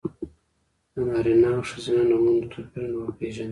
[0.93, 3.49] د نارینه او ښځینه نومونو توپیرونه وپېژنئ!